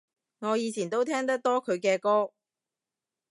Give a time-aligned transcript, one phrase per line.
[0.39, 2.33] 我以前都聽得多佢嘅歌